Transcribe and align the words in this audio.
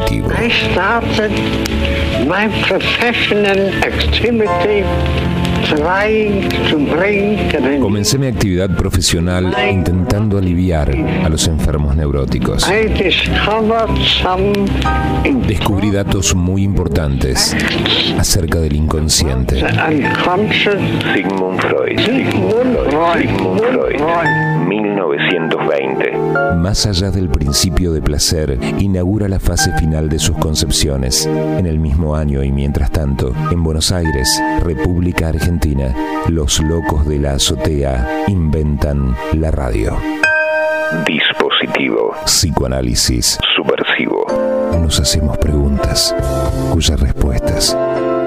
dispositivo. 0.00 0.30
I 0.32 0.50
started 0.70 1.32
my 2.26 2.48
professional 2.66 3.68
activity 3.82 4.84
trying 5.66 6.48
to 6.68 6.78
bring 6.78 7.48
the 7.50 7.78
Comencé 7.80 8.18
mi 8.18 8.26
actividad 8.26 8.70
profesional 8.76 9.54
intentando 9.70 10.38
aliviar 10.38 10.90
a 11.24 11.28
los 11.28 11.46
enfermos 11.48 11.96
neuróticos. 11.96 12.68
I 12.68 12.88
discovered 12.88 13.96
some 14.22 14.52
Descubrí 15.46 15.90
datos 15.90 16.34
muy 16.34 16.62
importantes 16.62 17.54
acerca 18.18 18.58
del 18.60 18.74
inconsciente. 18.74 19.56
Sigmund 19.56 20.52
Freud. 20.52 20.98
Sigmund 21.14 21.60
Freud. 21.60 21.98
Sigmund 21.98 23.60
Freud. 23.70 24.49
1920. 24.70 26.12
Más 26.56 26.86
allá 26.86 27.10
del 27.10 27.28
principio 27.28 27.92
de 27.92 28.00
placer, 28.00 28.56
inaugura 28.78 29.28
la 29.28 29.40
fase 29.40 29.72
final 29.78 30.08
de 30.08 30.20
sus 30.20 30.36
concepciones. 30.38 31.26
En 31.26 31.66
el 31.66 31.80
mismo 31.80 32.14
año 32.14 32.44
y 32.44 32.52
mientras 32.52 32.92
tanto, 32.92 33.32
en 33.50 33.64
Buenos 33.64 33.90
Aires, 33.90 34.28
República 34.62 35.28
Argentina, 35.28 35.92
los 36.28 36.60
locos 36.60 37.04
de 37.08 37.18
la 37.18 37.32
azotea 37.32 38.24
inventan 38.28 39.16
la 39.32 39.50
radio. 39.50 39.96
Dispositivo. 41.04 42.14
Psicoanálisis. 42.24 43.38
Subversivo. 43.56 44.24
Nos 44.80 45.00
hacemos 45.00 45.36
preguntas 45.38 46.14
cuyas 46.72 47.00
respuestas 47.00 47.76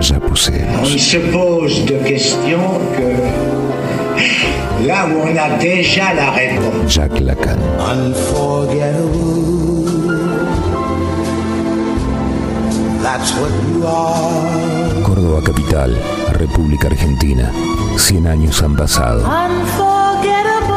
ya 0.02 0.18
On 0.18 0.22
poseemos. 0.22 0.90
se 1.02 1.20
pose 1.20 1.86
de 1.86 2.00
questions 2.00 2.78
que 2.98 3.16
là 4.86 5.06
où 5.08 5.22
on 5.22 5.36
a 5.38 5.50
déjà 5.58 6.14
la 6.14 6.32
réponse. 6.32 6.88
Jacques 6.88 7.20
Lacan. 7.20 7.58
Unforgettable. 7.80 9.90
That's 13.02 13.34
what 13.34 13.52
you 13.70 13.86
are. 13.86 15.02
Córdoba 15.04 15.42
Capital, 15.44 15.98
República 16.34 16.88
Argentina. 16.88 17.52
100 17.98 18.28
años 18.28 18.62
han 18.64 18.76
pasado. 18.76 19.24
Unforgettable, 19.26 20.74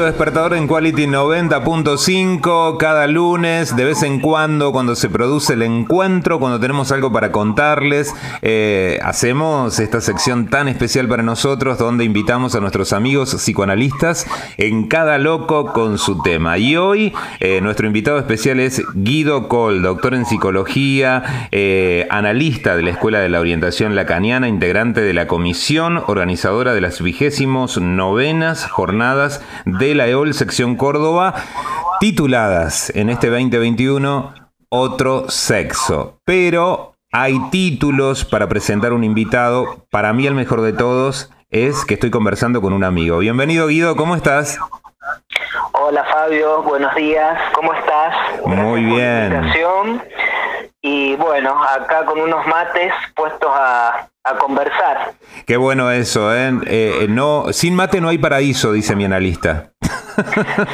despertador 0.00 0.54
en 0.54 0.66
Quality 0.66 1.06
90.5 1.06 2.78
cada 2.78 3.06
lunes, 3.06 3.76
de 3.76 3.84
vez 3.84 4.02
en 4.02 4.20
cuando, 4.20 4.72
cuando 4.72 4.96
se 4.96 5.10
produce 5.10 5.52
el 5.52 5.60
encuentro, 5.60 6.40
cuando 6.40 6.58
tenemos 6.58 6.90
algo 6.92 7.12
para 7.12 7.30
contarles, 7.30 8.14
eh, 8.40 8.98
hacemos 9.02 9.78
esta 9.78 10.00
sección 10.00 10.46
tan 10.48 10.68
especial 10.68 11.08
para 11.08 11.22
nosotros 11.22 11.76
donde 11.76 12.04
invitamos 12.04 12.54
a 12.54 12.60
nuestros 12.60 12.94
amigos 12.94 13.34
psicoanalistas 13.34 14.26
en 14.56 14.88
cada 14.88 15.18
loco 15.18 15.72
con 15.74 15.98
su 15.98 16.22
tema. 16.22 16.56
Y 16.56 16.76
hoy 16.76 17.12
eh, 17.40 17.60
nuestro 17.60 17.86
invitado 17.86 18.18
especial 18.18 18.60
es 18.60 18.82
Guido 18.94 19.46
Col, 19.48 19.82
doctor 19.82 20.14
en 20.14 20.24
psicología, 20.24 21.48
eh, 21.52 22.06
analista 22.08 22.76
de 22.76 22.82
la 22.82 22.90
Escuela 22.90 23.20
de 23.20 23.28
la 23.28 23.40
Orientación 23.40 23.94
Lacaniana, 23.94 24.48
integrante 24.48 25.02
de 25.02 25.12
la 25.12 25.26
comisión 25.26 26.02
organizadora 26.06 26.72
de 26.72 26.80
las 26.80 27.02
vigésimos 27.02 27.78
novenas 27.78 28.70
jornadas 28.70 29.42
de 29.82 29.96
la 29.96 30.06
EOL 30.06 30.32
Sección 30.32 30.76
Córdoba, 30.76 31.34
tituladas 31.98 32.90
en 32.94 33.10
este 33.10 33.30
2021 33.30 34.32
Otro 34.68 35.28
Sexo. 35.28 36.20
Pero 36.24 36.94
hay 37.10 37.36
títulos 37.50 38.24
para 38.24 38.48
presentar 38.48 38.92
un 38.92 39.02
invitado. 39.02 39.84
Para 39.90 40.12
mí 40.12 40.24
el 40.28 40.36
mejor 40.36 40.60
de 40.60 40.72
todos 40.72 41.32
es 41.50 41.84
que 41.84 41.94
estoy 41.94 42.12
conversando 42.12 42.62
con 42.62 42.72
un 42.72 42.84
amigo. 42.84 43.18
Bienvenido 43.18 43.66
Guido, 43.66 43.96
¿cómo 43.96 44.14
estás? 44.14 44.56
Hola 45.72 46.04
Fabio, 46.04 46.62
buenos 46.62 46.94
días, 46.94 47.36
¿cómo 47.52 47.74
estás? 47.74 48.14
Muy 48.46 48.54
por 48.54 48.78
la 48.78 48.94
bien. 48.94 49.32
invitación. 49.32 50.02
Y 50.80 51.16
bueno, 51.16 51.60
acá 51.60 52.04
con 52.04 52.20
unos 52.20 52.46
mates 52.46 52.92
puestos 53.16 53.50
a, 53.52 54.08
a 54.24 54.38
conversar. 54.38 55.14
Qué 55.44 55.56
bueno 55.56 55.90
eso, 55.90 56.34
¿eh? 56.34 56.52
Eh, 56.66 57.06
no, 57.08 57.52
sin 57.52 57.74
mate 57.74 58.00
no 58.00 58.08
hay 58.08 58.18
paraíso, 58.18 58.72
dice 58.72 58.94
mi 58.94 59.04
analista. 59.04 59.71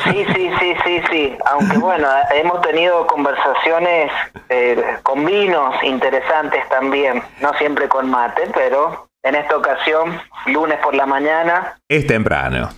Sí, 0.04 0.26
sí, 0.34 0.50
sí, 0.58 0.74
sí, 0.84 1.02
sí. 1.10 1.38
Aunque 1.46 1.78
bueno, 1.78 2.08
hemos 2.32 2.60
tenido 2.62 3.06
conversaciones 3.06 4.10
eh, 4.48 4.82
con 5.02 5.24
vinos 5.24 5.74
interesantes 5.82 6.68
también, 6.68 7.22
no 7.40 7.52
siempre 7.54 7.88
con 7.88 8.10
mate, 8.10 8.50
pero 8.54 9.08
en 9.22 9.34
esta 9.34 9.56
ocasión, 9.56 10.20
lunes 10.46 10.78
por 10.80 10.94
la 10.94 11.06
mañana, 11.06 11.76
Es 11.88 12.06
temprano. 12.06 12.68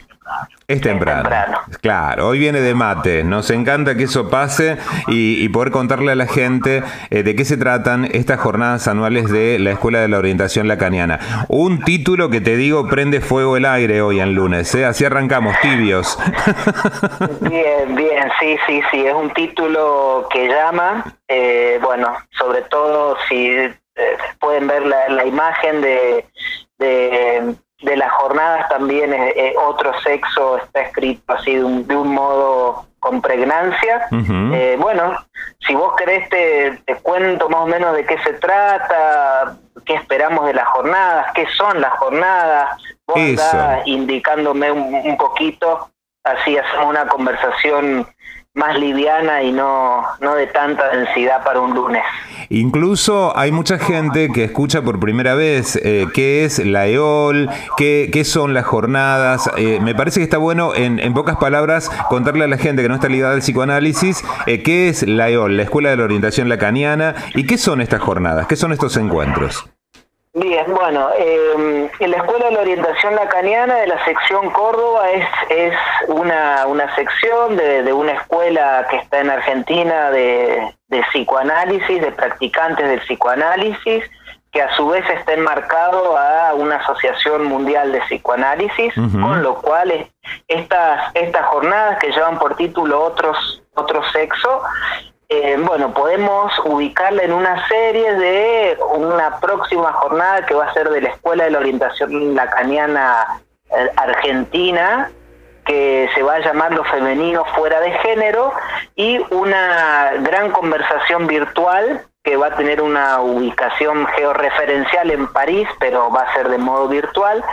Es 0.66 0.80
temprano. 0.80 1.22
temprano. 1.22 1.58
Claro, 1.80 2.28
hoy 2.28 2.38
viene 2.38 2.60
de 2.60 2.74
mate. 2.74 3.24
Nos 3.24 3.50
encanta 3.50 3.96
que 3.96 4.04
eso 4.04 4.30
pase 4.30 4.78
y, 5.08 5.42
y 5.44 5.48
poder 5.48 5.72
contarle 5.72 6.12
a 6.12 6.14
la 6.14 6.26
gente 6.26 6.84
eh, 7.10 7.22
de 7.22 7.34
qué 7.34 7.44
se 7.44 7.56
tratan 7.56 8.04
estas 8.12 8.38
jornadas 8.38 8.86
anuales 8.86 9.28
de 9.30 9.58
la 9.58 9.72
Escuela 9.72 10.00
de 10.00 10.08
la 10.08 10.18
Orientación 10.18 10.68
Lacaniana. 10.68 11.46
Un 11.48 11.80
título 11.82 12.30
que 12.30 12.41
te 12.41 12.56
digo 12.56 12.86
prende 12.88 13.20
fuego 13.20 13.56
el 13.56 13.64
aire 13.64 14.00
hoy 14.00 14.20
en 14.20 14.34
lunes. 14.34 14.72
¿eh? 14.74 14.84
Así 14.84 15.04
arrancamos, 15.04 15.58
tibios. 15.60 16.16
Bien, 17.41 17.94
bien, 17.94 18.30
sí, 18.38 18.56
sí, 18.66 18.80
sí, 18.91 19.06
es 19.06 19.14
un 19.14 19.30
título 19.30 20.28
que 20.30 20.48
llama, 20.48 21.04
eh, 21.28 21.78
bueno, 21.82 22.14
sobre 22.30 22.62
todo 22.62 23.16
si 23.28 23.50
pueden 24.38 24.66
ver 24.66 24.86
la, 24.86 25.08
la 25.08 25.26
imagen 25.26 25.80
de, 25.80 26.26
de, 26.78 27.54
de 27.82 27.96
las 27.96 28.10
jornadas 28.12 28.68
también, 28.68 29.12
eh, 29.12 29.54
otro 29.66 29.98
sexo 30.00 30.58
está 30.58 30.82
escrito 30.82 31.32
así 31.32 31.56
de 31.56 31.64
un, 31.64 31.86
de 31.86 31.96
un 31.96 32.08
modo 32.08 32.86
con 32.98 33.22
pregnancia. 33.22 34.06
Eh, 34.12 34.76
bueno, 34.78 35.16
si 35.66 35.74
vos 35.74 35.94
querés 35.96 36.28
te, 36.28 36.78
te 36.84 36.96
cuento 36.96 37.48
más 37.48 37.60
o 37.60 37.66
menos 37.66 37.94
de 37.94 38.04
qué 38.04 38.18
se 38.18 38.34
trata, 38.34 39.56
qué 39.86 39.94
esperamos 39.94 40.46
de 40.46 40.54
las 40.54 40.68
jornadas, 40.68 41.32
qué 41.34 41.46
son 41.56 41.80
las 41.80 41.92
jornadas, 41.98 42.76
vos 43.06 43.18
Eso. 43.18 43.42
andá 43.50 43.82
indicándome 43.86 44.70
un, 44.70 44.94
un 44.94 45.16
poquito, 45.16 45.88
así 46.24 46.58
hacemos 46.58 46.86
una 46.86 47.06
conversación 47.06 48.06
más 48.55 48.78
liviana 48.78 49.43
y 49.43 49.53
no, 49.53 50.03
no 50.21 50.34
de 50.34 50.49
tanta 50.49 50.88
densidad 50.91 51.44
para 51.44 51.61
un 51.61 51.75
lunes. 51.75 52.03
Incluso 52.49 53.37
hay 53.38 53.53
mucha 53.53 53.78
gente 53.78 54.28
que 54.33 54.43
escucha 54.43 54.83
por 54.83 54.99
primera 54.99 55.34
vez 55.34 55.77
eh, 55.77 56.06
qué 56.12 56.44
es 56.44 56.59
la 56.59 56.89
EOL, 56.89 57.49
qué, 57.77 58.10
qué 58.12 58.25
son 58.25 58.53
las 58.53 58.65
jornadas. 58.65 59.49
Eh, 59.56 59.78
me 59.81 59.94
parece 59.94 60.19
que 60.19 60.25
está 60.25 60.39
bueno, 60.39 60.75
en, 60.75 60.99
en 60.99 61.15
pocas 61.15 61.37
palabras, 61.37 61.91
contarle 62.09 62.44
a 62.44 62.49
la 62.49 62.59
gente 62.59 62.83
que 62.83 62.89
no 62.89 62.97
está 62.97 63.09
ligada 63.09 63.34
al 63.34 63.41
psicoanálisis 63.41 64.25
eh, 64.47 64.65
qué 64.65 64.89
es 64.89 65.06
la 65.06 65.31
EOL, 65.31 65.56
la 65.56 65.62
Escuela 65.62 65.91
de 65.91 65.97
la 65.99 66.05
Orientación 66.05 66.49
Lacaniana, 66.49 67.15
y 67.34 67.47
qué 67.47 67.56
son 67.56 67.81
estas 67.81 68.00
jornadas, 68.00 68.49
qué 68.49 68.56
son 68.56 68.72
estos 68.72 68.97
encuentros. 68.97 69.71
Bien, 70.32 70.64
bueno, 70.72 71.08
eh, 71.18 71.91
en 71.98 72.10
la 72.10 72.16
Escuela 72.18 72.46
de 72.46 72.52
la 72.52 72.60
Orientación 72.60 73.16
Lacaniana 73.16 73.74
de 73.76 73.88
la 73.88 74.04
sección 74.04 74.48
Córdoba 74.50 75.10
es, 75.10 75.26
es 75.48 75.74
una, 76.06 76.66
una 76.68 76.94
sección 76.94 77.56
de, 77.56 77.82
de 77.82 77.92
una 77.92 78.12
escuela 78.12 78.86
que 78.88 78.98
está 78.98 79.18
en 79.18 79.30
Argentina 79.30 80.12
de, 80.12 80.72
de 80.86 81.03
psicoanálisis, 81.10 82.00
de 82.00 82.12
practicantes 82.12 82.88
del 82.88 83.00
psicoanálisis, 83.00 84.04
que 84.53 84.62
a 84.62 84.72
su 84.77 84.88
vez 84.88 85.04
está 85.10 85.32
enmarcado 85.32 86.16
a 86.16 86.54
una 86.54 86.76
asociación 86.76 87.44
mundial 87.44 87.91
de 87.91 88.00
psicoanálisis, 88.03 88.94
con 88.94 89.42
lo 89.42 89.56
cual 89.60 89.91
es- 89.91 90.09
estas, 90.47 91.10
estas 91.15 91.44
jornadas 91.47 91.98
que 91.98 92.12
llevan 92.12 92.38
por 92.38 92.54
título 92.54 93.03
otros, 93.03 93.65
otro 93.74 94.00
sexo, 94.12 94.62
eh, 95.32 95.56
bueno, 95.60 95.94
podemos 95.94 96.53
ubicarla 96.65 97.22
en 97.22 97.32
una 97.32 97.68
serie 97.68 98.15
de 98.15 98.77
una 98.97 99.38
próxima 99.38 99.92
jornada 99.92 100.44
que 100.44 100.54
va 100.54 100.65
a 100.65 100.74
ser 100.74 100.91
de 100.91 101.03
la 101.03 101.10
Escuela 101.10 101.44
de 101.44 101.53
la 101.53 101.60
Orientación 101.60 102.34
Lacaniana 102.34 103.41
eh, 103.71 103.91
Argentina, 103.97 105.12
que 105.65 106.10
se 106.16 106.24
va 106.24 106.34
a 106.34 106.41
llamar 106.41 106.72
Lo 106.74 106.82
Femenino 106.82 107.44
Fuera 107.54 107.80
de 107.80 107.92
Género, 107.98 108.53
y 108.97 109.21
una 109.32 110.15
gran 110.18 110.50
conversación 110.50 111.28
virtual 111.28 112.04
que 112.24 112.36
va 112.36 112.48
a 112.48 112.56
tener 112.56 112.83
una 112.83 113.21
ubicación 113.21 114.06
georreferencial 114.09 115.12
en 115.12 115.28
París, 115.28 115.68
pero 115.78 116.10
va 116.10 116.22
a 116.22 116.34
ser 116.34 116.48
de 116.48 116.59
modo 116.59 116.88
virtual, 116.88 117.44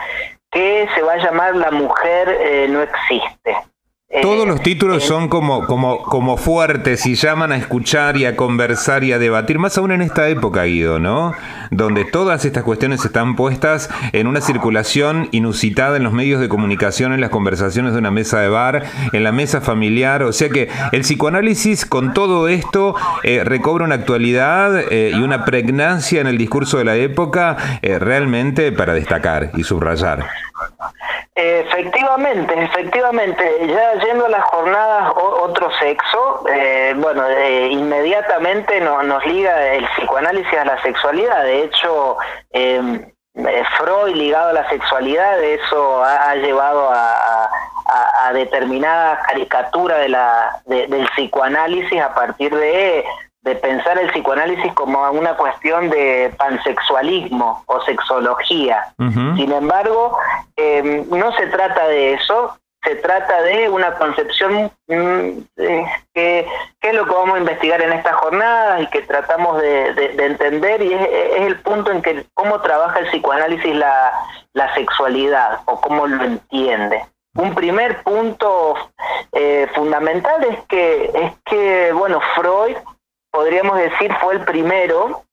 que 0.50 0.90
se 0.96 1.04
va 1.04 1.14
a 1.14 1.18
llamar 1.18 1.56
La 1.56 1.70
Mujer 1.70 2.28
eh, 2.42 2.68
No 2.70 2.82
Existe. 2.82 3.56
Todos 4.22 4.48
los 4.48 4.62
títulos 4.62 5.04
son 5.04 5.28
como, 5.28 5.66
como, 5.66 6.02
como 6.02 6.38
fuertes 6.38 7.06
y 7.06 7.16
llaman 7.16 7.52
a 7.52 7.58
escuchar 7.58 8.16
y 8.16 8.24
a 8.24 8.38
conversar 8.38 9.04
y 9.04 9.12
a 9.12 9.20
debatir, 9.20 9.60
más 9.60 9.78
aún 9.78 9.92
en 9.92 10.02
esta 10.02 10.30
época, 10.30 10.64
Guido, 10.64 10.98
¿no? 10.98 11.34
Donde 11.72 12.06
todas 12.06 12.46
estas 12.46 12.64
cuestiones 12.64 13.04
están 13.04 13.36
puestas 13.36 13.90
en 14.14 14.28
una 14.28 14.40
circulación 14.40 15.28
inusitada 15.34 15.98
en 15.98 16.04
los 16.04 16.14
medios 16.14 16.40
de 16.40 16.48
comunicación, 16.48 17.12
en 17.12 17.20
las 17.20 17.32
conversaciones 17.32 17.92
de 17.92 18.00
una 18.00 18.10
mesa 18.10 18.40
de 18.40 18.48
bar, 18.48 18.86
en 19.12 19.24
la 19.26 19.34
mesa 19.34 19.60
familiar. 19.60 20.24
O 20.24 20.32
sea 20.32 20.48
que 20.48 20.70
el 20.94 21.02
psicoanálisis 21.02 21.86
con 21.86 22.14
todo 22.14 22.48
esto 22.48 22.96
eh, 23.24 23.44
recobra 23.44 23.84
una 23.84 23.96
actualidad 23.96 24.80
eh, 24.90 25.12
y 25.14 25.20
una 25.20 25.44
pregnancia 25.44 26.22
en 26.22 26.28
el 26.28 26.38
discurso 26.38 26.78
de 26.78 26.86
la 26.86 26.96
época 26.96 27.58
eh, 27.82 28.00
realmente 28.00 28.72
para 28.72 28.94
destacar 28.94 29.52
y 29.58 29.64
subrayar. 29.64 30.26
Efectivamente, 31.40 32.52
efectivamente, 32.64 33.68
ya 33.68 33.94
yendo 34.04 34.26
a 34.26 34.30
las 34.30 34.44
jornadas 34.46 35.14
otro 35.16 35.70
sexo, 35.80 36.44
eh, 36.50 36.96
bueno, 36.98 37.24
inmediatamente 37.70 38.82
nos 38.82 39.24
liga 39.28 39.76
el 39.76 39.88
psicoanálisis 39.90 40.58
a 40.58 40.66
la 40.66 40.82
sexualidad, 40.82 41.44
de 41.44 41.64
hecho, 41.64 42.18
em, 42.50 43.12
eh, 43.36 43.64
Freud 43.78 44.16
ligado 44.16 44.50
a 44.50 44.54
la 44.54 44.70
sexualidad, 44.70 45.40
eso 45.44 46.04
ha, 46.04 46.34
llevado 46.38 46.90
a, 46.92 47.52
determinada 48.34 49.20
caricatura 49.20 50.00
de 50.00 50.10
la, 50.10 50.62
del 50.66 51.08
psicoanálisis 51.16 52.02
a 52.02 52.14
partir 52.16 52.54
de 52.54 53.06
de 53.48 53.56
pensar 53.56 53.98
el 53.98 54.10
psicoanálisis 54.12 54.74
como 54.74 55.10
una 55.12 55.36
cuestión 55.36 55.90
de 55.90 56.34
pansexualismo 56.38 57.64
o 57.66 57.82
sexología. 57.82 58.94
Sin 58.98 59.52
embargo, 59.52 60.18
eh, 60.56 61.06
no 61.10 61.32
se 61.34 61.48
trata 61.48 61.88
de 61.88 62.14
eso, 62.14 62.58
se 62.84 62.96
trata 62.96 63.42
de 63.42 63.70
una 63.70 63.96
concepción 63.96 64.72
mm, 64.88 65.30
que, 66.14 66.48
es 66.82 66.94
lo 66.94 67.06
que 67.06 67.14
vamos 67.14 67.36
a 67.36 67.40
investigar 67.40 67.82
en 67.82 67.94
estas 67.94 68.16
jornadas 68.16 68.82
y 68.82 68.88
que 68.88 69.02
tratamos 69.02 69.62
de, 69.62 70.16
entender 70.18 70.82
y 70.82 70.94
es, 70.94 71.08
el 71.38 71.60
punto 71.62 71.92
en 71.92 72.02
que 72.02 72.26
cómo 72.34 72.62
trabaja 72.62 73.00
el 73.00 73.08
psicoanálisis 73.08 73.76
la, 73.76 74.12
la 74.54 74.74
sexualidad 74.76 75.62
o 75.66 75.82
cómo 75.82 76.08
lo 76.08 76.24
entiende. 76.24 77.04
Un 77.36 77.54
primer 77.54 78.02
punto 78.04 78.76
eh, 79.32 79.68
fundamental 79.76 80.44
es 80.44 80.60
que, 80.68 81.12
es 81.14 81.34
que, 81.46 81.92
bueno, 81.94 82.20
Freud 82.36 82.76
podríamos 83.38 83.78
decir 83.78 84.12
fue 84.20 84.34
el 84.34 84.46
primero, 84.46 85.24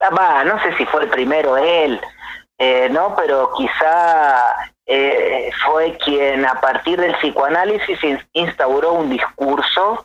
ah, 0.00 0.42
no 0.44 0.60
sé 0.64 0.76
si 0.76 0.84
fue 0.86 1.04
el 1.04 1.08
primero 1.10 1.56
él, 1.56 2.00
eh, 2.58 2.88
¿no? 2.90 3.14
Pero 3.14 3.52
quizá 3.56 4.56
eh, 4.84 5.48
fue 5.64 5.96
quien 5.98 6.44
a 6.44 6.60
partir 6.60 7.00
del 7.00 7.14
psicoanálisis 7.18 8.00
instauró 8.32 8.94
un 8.94 9.10
discurso 9.10 10.04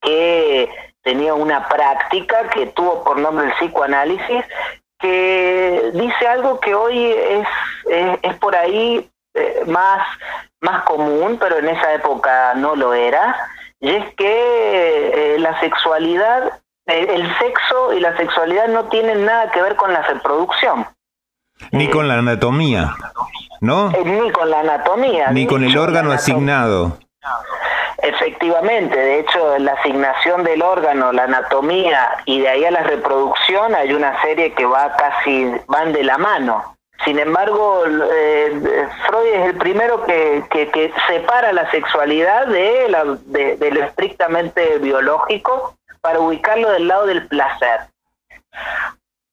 que 0.00 0.70
tenía 1.02 1.34
una 1.34 1.66
práctica 1.66 2.50
que 2.50 2.66
tuvo 2.66 3.02
por 3.02 3.18
nombre 3.18 3.46
el 3.46 3.54
psicoanálisis, 3.54 4.44
que 5.00 5.90
dice 5.92 6.28
algo 6.28 6.60
que 6.60 6.72
hoy 6.72 7.04
es, 7.04 7.48
es, 8.22 8.34
por 8.36 8.54
ahí 8.54 9.10
eh, 9.34 9.62
más, 9.66 10.06
más 10.60 10.84
común, 10.84 11.36
pero 11.40 11.58
en 11.58 11.66
esa 11.66 11.94
época 11.94 12.54
no 12.54 12.76
lo 12.76 12.94
era, 12.94 13.36
y 13.80 13.90
es 13.90 14.14
que 14.14 15.34
la 15.40 15.58
sexualidad 15.58 16.60
el 16.86 17.38
sexo 17.38 17.92
y 17.92 18.00
la 18.00 18.16
sexualidad 18.16 18.68
no 18.68 18.84
tienen 18.84 19.24
nada 19.24 19.50
que 19.50 19.60
ver 19.60 19.76
con 19.76 19.92
la 19.92 20.02
reproducción. 20.02 20.86
Ni 21.72 21.88
con 21.88 22.06
la 22.06 22.14
anatomía, 22.14 22.94
¿no? 23.60 23.90
Eh, 23.90 24.02
ni 24.04 24.30
con 24.30 24.50
la 24.50 24.60
anatomía. 24.60 25.30
Ni 25.30 25.46
con 25.46 25.64
el 25.64 25.76
órgano 25.76 26.12
asignado. 26.12 26.98
Efectivamente, 27.98 28.96
de 28.96 29.20
hecho, 29.20 29.58
la 29.58 29.72
asignación 29.72 30.44
del 30.44 30.62
órgano, 30.62 31.12
la 31.12 31.24
anatomía 31.24 32.08
y 32.24 32.40
de 32.40 32.48
ahí 32.48 32.64
a 32.64 32.70
la 32.70 32.82
reproducción 32.82 33.74
hay 33.74 33.92
una 33.92 34.20
serie 34.22 34.52
que 34.52 34.66
va 34.66 34.94
casi, 34.96 35.50
van 35.66 35.92
de 35.92 36.04
la 36.04 36.18
mano. 36.18 36.76
Sin 37.04 37.18
embargo, 37.18 37.84
eh, 37.86 38.88
Freud 39.06 39.34
es 39.34 39.46
el 39.46 39.56
primero 39.56 40.04
que, 40.04 40.44
que, 40.50 40.92
separa 41.08 41.52
la 41.52 41.70
sexualidad 41.70 42.46
de, 42.46 42.88
la, 42.88 43.04
de 43.04 43.70
lo 43.70 43.84
estrictamente 43.84 44.78
biológico 44.78 45.76
para 46.06 46.20
ubicarlo 46.20 46.70
del 46.70 46.86
lado 46.86 47.06
del 47.06 47.26
placer. 47.26 47.80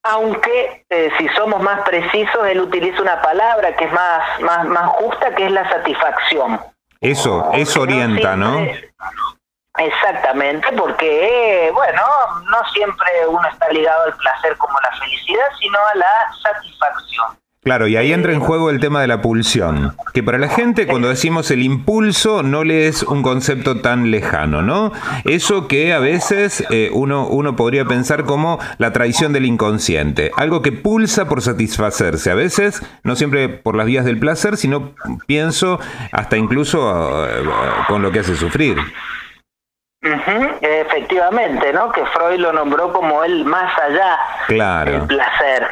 Aunque, 0.01 0.83
eh, 0.89 1.11
si 1.19 1.29
somos 1.29 1.61
más 1.61 1.81
precisos, 1.81 2.47
él 2.47 2.61
utiliza 2.61 2.99
una 2.99 3.21
palabra 3.21 3.75
que 3.75 3.85
es 3.85 3.91
más, 3.91 4.41
más, 4.41 4.65
más 4.65 4.87
justa, 4.93 5.35
que 5.35 5.45
es 5.45 5.51
la 5.51 5.69
satisfacción. 5.69 6.59
Eso, 6.99 7.51
eso 7.53 7.81
orienta, 7.81 8.35
¿no? 8.35 8.65
Exactamente, 9.77 10.67
porque, 10.75 11.69
bueno, 11.75 12.01
no 12.49 12.69
siempre 12.69 13.27
uno 13.27 13.47
está 13.47 13.69
ligado 13.69 14.05
al 14.05 14.17
placer 14.17 14.57
como 14.57 14.79
la 14.79 14.97
felicidad, 14.97 15.45
sino 15.59 15.77
a 15.77 15.95
la 15.95 16.33
satisfacción. 16.41 17.37
Claro, 17.63 17.87
y 17.87 17.95
ahí 17.95 18.11
entra 18.11 18.33
en 18.33 18.41
juego 18.41 18.69
el 18.69 18.81
tema 18.81 18.99
de 18.99 19.07
la 19.07 19.21
pulsión, 19.21 19.95
que 20.13 20.21
para 20.21 20.37
la 20.37 20.49
gente 20.49 20.85
cuando 20.85 21.07
decimos 21.07 21.49
el 21.49 21.61
impulso 21.61 22.43
no 22.43 22.65
le 22.65 22.87
es 22.87 23.03
un 23.03 23.23
concepto 23.23 23.79
tan 23.79 24.11
lejano, 24.11 24.61
¿no? 24.61 24.91
Eso 25.23 25.69
que 25.69 25.93
a 25.93 25.99
veces 25.99 26.65
eh, 26.71 26.89
uno, 26.91 27.25
uno 27.25 27.55
podría 27.55 27.85
pensar 27.85 28.25
como 28.25 28.59
la 28.79 28.91
traición 28.91 29.31
del 29.31 29.45
inconsciente, 29.45 30.31
algo 30.35 30.61
que 30.61 30.73
pulsa 30.73 31.29
por 31.29 31.41
satisfacerse, 31.41 32.31
a 32.31 32.35
veces 32.35 32.81
no 33.03 33.15
siempre 33.15 33.47
por 33.47 33.77
las 33.77 33.85
vías 33.85 34.03
del 34.03 34.19
placer, 34.19 34.57
sino 34.57 34.93
pienso 35.25 35.79
hasta 36.11 36.35
incluso 36.35 37.25
eh, 37.25 37.43
con 37.87 38.01
lo 38.01 38.11
que 38.11 38.19
hace 38.19 38.35
sufrir. 38.35 38.75
Efectivamente, 40.61 41.71
¿no? 41.71 41.91
Que 41.91 42.05
Freud 42.07 42.39
lo 42.39 42.51
nombró 42.51 42.91
como 42.91 43.23
el 43.23 43.45
más 43.45 43.71
allá 43.79 44.19
del 44.83 45.01
placer. 45.07 45.67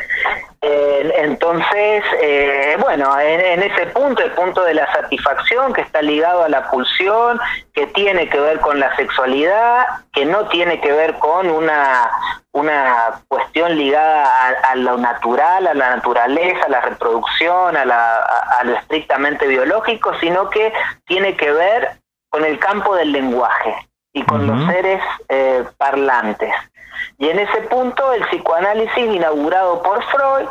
Eh, 0.62 1.14
entonces, 1.18 2.04
eh, 2.22 2.78
bueno, 2.80 3.20
en, 3.20 3.64
ese 3.64 3.88
punto, 3.88 4.24
el 4.24 4.32
punto 4.32 4.64
de 4.64 4.76
la 4.76 4.92
satisfacción 4.94 5.74
que 5.74 5.82
está 5.82 6.02
ligado 6.02 6.44
a 6.44 6.50
la 6.50 6.70
pulsión, 6.70 7.42
que 7.74 7.88
tiene 7.88 8.30
que 8.30 8.40
ver 8.40 8.60
con 8.60 8.80
la 8.80 8.96
sexualidad, 8.96 9.86
que 10.14 10.24
no 10.26 10.48
tiene 10.48 10.80
que 10.80 10.94
ver 10.94 11.16
con 11.16 11.50
una, 11.50 12.10
una 12.52 13.24
cuestión 13.28 13.76
ligada 13.76 14.30
a, 14.70 14.76
lo 14.76 14.98
natural, 14.98 15.68
a 15.68 15.74
la 15.74 15.96
naturaleza, 15.96 16.68
a 16.68 16.70
la 16.70 16.82
reproducción, 16.82 17.76
a, 17.76 17.84
la, 17.84 18.18
a, 18.60 18.64
lo 18.64 18.76
estrictamente 18.78 19.48
biológico, 19.48 20.14
sino 20.20 20.50
que 20.52 20.72
tiene 21.06 21.36
que 21.36 21.52
ver 21.52 21.98
con 22.30 22.46
el 22.46 22.60
campo 22.60 22.96
del 22.96 23.12
lenguaje 23.12 23.76
y 24.14 24.24
con 24.24 24.46
los 24.46 24.66
seres 24.68 25.02
eh, 25.30 25.64
parlantes. 25.78 26.54
Y 27.18 27.30
en 27.30 27.40
ese 27.40 27.62
punto 27.62 28.14
el 28.14 28.24
psicoanálisis 28.28 29.16
inaugurado 29.16 29.82
por 29.82 30.04
Freud, 30.04 30.48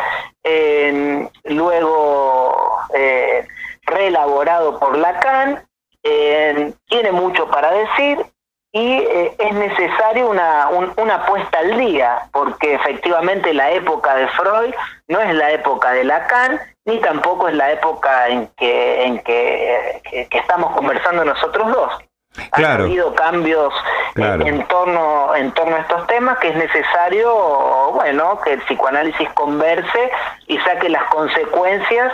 luego 1.45 2.79
eh, 2.95 3.47
reelaborado 3.83 4.79
por 4.79 4.97
Lacan, 4.97 5.65
tiene 6.03 7.13
mucho 7.13 7.49
para 7.49 7.73
decir 7.73 8.25
y 8.73 8.99
eh, 8.99 9.35
es 9.37 9.53
necesario 9.53 10.31
una, 10.31 10.69
una 10.97 11.27
puesta 11.27 11.59
al 11.59 11.77
día, 11.77 12.29
porque 12.33 12.75
efectivamente 12.75 13.53
la 13.53 13.73
época 13.73 14.15
de 14.15 14.29
Freud 14.29 14.73
no 15.09 15.21
es 15.21 15.35
la 15.35 15.51
época 15.51 15.91
de 15.91 16.05
Lacan, 16.05 16.61
ni 16.85 16.99
tampoco 17.01 17.49
es 17.49 17.55
la 17.55 17.73
época 17.73 18.29
en 18.29 18.47
que, 18.57 19.05
en 19.05 19.19
que 19.23 20.01
estamos 20.31 20.75
conversando 20.75 21.25
nosotros 21.25 21.73
dos. 21.73 22.10
Claro. 22.53 22.85
Ha 22.85 22.87
habido 22.87 23.15
cambios 23.15 23.73
en, 24.15 24.67
torno, 24.69 25.35
en 25.35 25.53
torno 25.53 25.77
a 25.77 25.81
estos 25.81 26.07
temas 26.07 26.39
que 26.39 26.49
es 26.49 26.57
necesario, 26.57 27.93
bueno, 27.93 28.41
que 28.43 28.55
el 28.55 28.63
psicoanálisis 28.63 29.29
converse 29.35 30.11
y 30.47 30.59
saque 30.59 30.89
las 30.89 31.05
consecuencias 31.05 32.13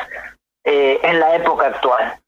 eh, 0.64 0.98
en 1.02 1.20
la 1.20 1.36
época 1.36 1.66
actual. 1.66 2.18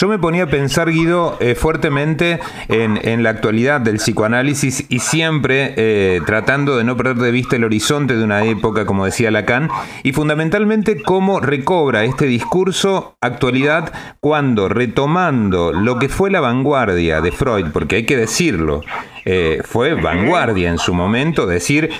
Yo 0.00 0.08
me 0.08 0.18
ponía 0.18 0.44
a 0.44 0.46
pensar, 0.46 0.90
Guido, 0.90 1.36
eh, 1.40 1.54
fuertemente 1.54 2.40
en, 2.68 3.22
la 3.22 3.28
actualidad 3.28 3.82
del 3.82 3.96
psicoanálisis 3.96 4.86
y 4.88 5.00
siempre 5.00 5.74
eh, 5.76 6.22
tratando 6.24 6.78
de 6.78 6.84
no 6.84 6.96
perder 6.96 7.16
de 7.16 7.30
vista 7.30 7.56
el 7.56 7.64
horizonte 7.64 8.16
de 8.16 8.24
una 8.24 8.44
época, 8.44 8.86
como 8.86 9.04
decía 9.04 9.30
Lacan, 9.30 9.68
y 10.02 10.12
fundamentalmente 10.12 11.02
cómo 11.02 11.38
recobra 11.38 12.04
este 12.04 12.24
discurso 12.24 13.14
actualidad 13.20 13.92
cuando 14.20 14.70
retomando 14.70 15.70
lo 15.74 15.98
que 15.98 16.08
fue 16.08 16.30
la 16.30 16.40
vanguardia 16.40 17.20
de 17.20 17.32
Freud, 17.32 17.66
porque 17.70 17.96
hay 17.96 18.06
que 18.06 18.16
decirlo, 18.16 18.80
eh, 19.26 19.60
fue 19.62 19.92
vanguardia 19.92 20.70
en 20.70 20.78
su 20.78 20.94
momento, 20.94 21.46
decir, 21.46 21.90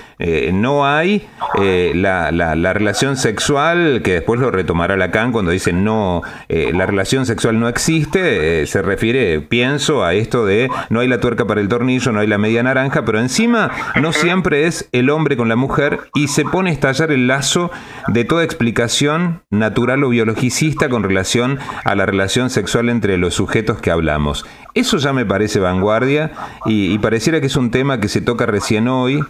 no 0.52 0.86
hay 0.86 1.28
eh, 1.60 1.92
la, 1.94 2.30
relación 2.72 3.16
sexual, 3.18 4.00
que 4.02 4.14
después 4.14 4.40
lo 4.40 4.50
retomará 4.50 4.96
Lacan 4.96 5.32
cuando 5.32 5.50
dice, 5.50 5.74
no, 5.74 6.22
la 6.48 6.86
relación 6.86 7.26
sexual 7.26 7.60
no 7.60 7.68
existe 7.68 7.89
existe, 7.90 8.62
eh, 8.62 8.66
se 8.68 8.82
refiere, 8.82 9.40
pienso, 9.40 10.04
a 10.04 10.14
esto 10.14 10.46
de 10.46 10.70
no 10.90 11.00
hay 11.00 11.08
la 11.08 11.18
tuerca 11.18 11.46
para 11.46 11.60
el 11.60 11.66
tornillo, 11.66 12.12
no 12.12 12.20
hay 12.20 12.28
la 12.28 12.38
media 12.38 12.62
naranja, 12.62 13.04
pero 13.04 13.18
encima 13.18 13.72
no 14.00 14.12
siempre 14.12 14.68
es 14.68 14.88
el 14.92 15.10
hombre 15.10 15.36
con 15.36 15.48
la 15.48 15.56
mujer 15.56 15.98
y 16.14 16.28
se 16.28 16.44
pone 16.44 16.70
a 16.70 16.72
estallar 16.72 17.10
el 17.10 17.26
lazo 17.26 17.72
de 18.06 18.24
toda 18.24 18.44
explicación 18.44 19.42
natural 19.50 20.04
o 20.04 20.10
biologicista 20.10 20.88
con 20.88 21.02
relación 21.02 21.58
a 21.84 21.96
la 21.96 22.06
relación 22.06 22.48
sexual 22.48 22.88
entre 22.90 23.18
los 23.18 23.34
sujetos 23.34 23.80
que 23.80 23.90
hablamos. 23.90 24.46
Eso 24.74 24.98
ya 24.98 25.12
me 25.12 25.26
parece 25.26 25.58
vanguardia 25.58 26.30
y, 26.66 26.96
pareciera 26.98 27.40
que 27.40 27.46
es 27.46 27.56
un 27.56 27.72
tema 27.72 27.98
que 27.98 28.08
se 28.08 28.20
toca 28.20 28.46
recién 28.46 28.86
hoy, 28.86 29.24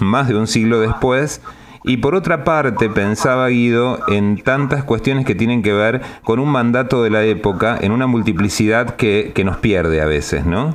más 0.00 0.28
de 0.28 0.36
un 0.36 0.46
siglo 0.46 0.80
después, 0.80 1.40
y 1.84 1.98
por 1.98 2.14
otra 2.14 2.44
parte, 2.44 2.88
pensaba 2.88 3.48
Guido 3.48 3.98
en 4.08 4.42
tantas 4.42 4.84
cuestiones 4.84 5.24
que 5.26 5.34
tienen 5.34 5.62
que 5.62 5.72
ver 5.72 6.00
con 6.24 6.38
un 6.38 6.50
mandato 6.50 7.02
de 7.02 7.10
la 7.10 7.22
época, 7.22 7.76
en 7.80 7.92
una 7.92 8.06
multiplicidad 8.06 8.96
que, 8.96 9.32
que 9.34 9.44
nos 9.44 9.56
pierde 9.58 10.00
a 10.00 10.06
veces, 10.06 10.44
¿no? 10.44 10.74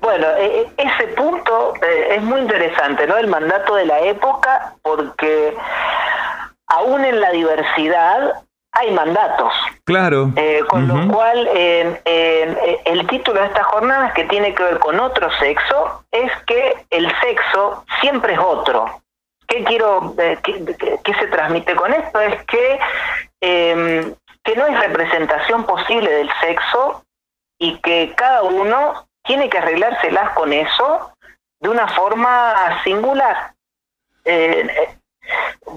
Bueno, 0.00 0.26
e- 0.38 0.60
e- 0.62 0.68
ese 0.76 1.08
punto 1.14 1.74
eh, 1.82 2.16
es 2.16 2.22
muy 2.22 2.40
interesante, 2.40 3.06
¿no? 3.06 3.16
El 3.16 3.26
mandato 3.26 3.74
de 3.74 3.86
la 3.86 4.00
época, 4.00 4.74
porque 4.82 5.56
aún 6.68 7.04
en 7.04 7.20
la 7.20 7.30
diversidad 7.30 8.42
hay 8.72 8.92
mandatos. 8.92 9.52
Claro. 9.84 10.32
Eh, 10.36 10.62
con 10.68 10.86
lo 10.86 11.08
cual, 11.12 11.48
eh, 11.54 12.00
eh, 12.04 12.78
el 12.84 13.06
título 13.06 13.40
de 13.40 13.46
esta 13.46 13.64
jornada, 13.64 14.12
que 14.12 14.24
tiene 14.24 14.54
que 14.54 14.62
ver 14.62 14.78
con 14.78 15.00
otro 15.00 15.28
sexo, 15.38 16.04
es 16.10 16.30
que 16.46 16.84
el 16.90 17.10
sexo 17.20 17.84
siempre 18.00 18.34
es 18.34 18.38
otro. 18.38 18.84
¿Qué 19.46 19.64
quiero, 19.64 20.14
eh, 20.18 20.38
se 20.44 21.26
transmite 21.28 21.74
con 21.76 21.92
esto? 21.92 22.20
Es 22.20 22.44
que, 22.44 22.78
eh, 23.40 24.14
que 24.42 24.56
no 24.56 24.64
hay 24.64 24.74
representación 24.74 25.64
posible 25.64 26.10
del 26.10 26.30
sexo 26.40 27.04
y 27.58 27.78
que 27.80 28.12
cada 28.16 28.42
uno 28.42 29.06
tiene 29.24 29.48
que 29.48 29.58
arreglárselas 29.58 30.30
con 30.30 30.52
eso 30.52 31.12
de 31.60 31.68
una 31.68 31.88
forma 31.88 32.82
singular. 32.84 33.54
Eh, 34.24 34.66
eh, 34.68 34.98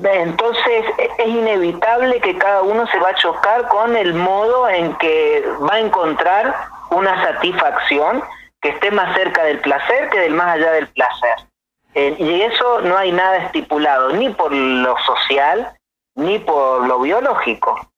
entonces 0.03 0.85
es 1.17 1.27
inevitable 1.27 2.19
que 2.21 2.37
cada 2.37 2.61
uno 2.61 2.87
se 2.87 2.99
va 2.99 3.09
a 3.09 3.15
chocar 3.15 3.67
con 3.67 3.95
el 3.95 4.13
modo 4.13 4.69
en 4.69 4.95
que 4.95 5.43
va 5.61 5.75
a 5.75 5.79
encontrar 5.79 6.55
una 6.91 7.21
satisfacción 7.23 8.23
que 8.61 8.69
esté 8.69 8.91
más 8.91 9.15
cerca 9.15 9.43
del 9.43 9.59
placer 9.59 10.09
que 10.09 10.19
del 10.19 10.33
más 10.33 10.55
allá 10.55 10.71
del 10.71 10.87
placer. 10.89 11.35
Eh, 11.95 12.15
y 12.19 12.41
eso 12.41 12.81
no 12.81 12.97
hay 12.97 13.11
nada 13.11 13.37
estipulado, 13.37 14.13
ni 14.13 14.29
por 14.29 14.51
lo 14.51 14.95
social, 15.05 15.75
ni 16.15 16.39
por 16.39 16.87
lo 16.87 16.99
biológico. 16.99 17.89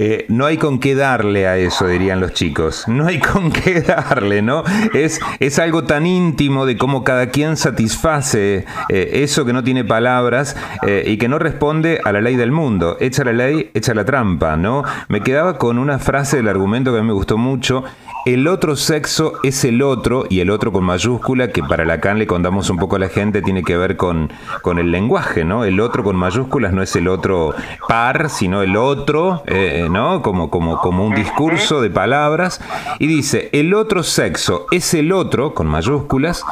Eh, 0.00 0.26
no 0.28 0.46
hay 0.46 0.58
con 0.58 0.78
qué 0.78 0.94
darle 0.94 1.48
a 1.48 1.56
eso, 1.56 1.88
dirían 1.88 2.20
los 2.20 2.32
chicos. 2.32 2.86
No 2.86 3.06
hay 3.06 3.18
con 3.18 3.50
qué 3.52 3.80
darle, 3.80 4.42
¿no? 4.42 4.62
Es, 4.94 5.20
es 5.40 5.58
algo 5.58 5.84
tan 5.84 6.06
íntimo 6.06 6.66
de 6.66 6.76
cómo 6.76 7.02
cada 7.04 7.30
quien 7.30 7.56
satisface 7.56 8.64
eh, 8.88 9.10
eso 9.14 9.44
que 9.44 9.52
no 9.52 9.64
tiene 9.64 9.84
palabras 9.84 10.56
eh, 10.86 11.04
y 11.06 11.18
que 11.18 11.28
no 11.28 11.38
responde 11.38 12.00
a 12.04 12.12
la 12.12 12.20
ley 12.20 12.36
del 12.36 12.52
mundo. 12.52 12.96
Echa 13.00 13.24
la 13.24 13.32
ley, 13.32 13.70
echa 13.74 13.94
la 13.94 14.04
trampa, 14.04 14.56
¿no? 14.56 14.84
Me 15.08 15.20
quedaba 15.20 15.58
con 15.58 15.78
una 15.78 15.98
frase 15.98 16.36
del 16.36 16.48
argumento 16.48 16.92
que 16.92 16.98
a 16.98 17.02
mí 17.02 17.08
me 17.08 17.14
gustó 17.14 17.36
mucho. 17.36 17.84
El 18.24 18.46
otro 18.46 18.76
sexo 18.76 19.34
es 19.42 19.64
el 19.64 19.82
otro, 19.82 20.26
y 20.28 20.40
el 20.40 20.50
otro 20.50 20.72
con 20.72 20.84
mayúscula, 20.84 21.50
que 21.50 21.62
para 21.62 21.84
Lacan 21.84 22.18
le 22.18 22.26
contamos 22.26 22.68
un 22.68 22.76
poco 22.76 22.96
a 22.96 22.98
la 22.98 23.08
gente, 23.08 23.42
tiene 23.42 23.62
que 23.62 23.76
ver 23.76 23.96
con, 23.96 24.30
con 24.62 24.78
el 24.78 24.90
lenguaje, 24.90 25.44
¿no? 25.44 25.64
El 25.64 25.80
otro 25.80 26.04
con 26.04 26.16
mayúsculas 26.16 26.72
no 26.72 26.82
es 26.82 26.94
el 26.96 27.08
otro 27.08 27.54
par, 27.88 28.28
sino 28.28 28.62
el 28.62 28.76
otro, 28.76 29.42
eh, 29.46 29.88
¿no? 29.90 30.22
Como, 30.22 30.50
como, 30.50 30.78
como 30.78 31.06
un 31.06 31.14
discurso 31.14 31.80
de 31.80 31.90
palabras. 31.90 32.60
Y 32.98 33.06
dice, 33.06 33.48
el 33.52 33.72
otro 33.72 34.02
sexo 34.02 34.66
es 34.70 34.92
el 34.94 35.12
otro, 35.12 35.54
con 35.54 35.66
mayúsculas, 35.66 36.44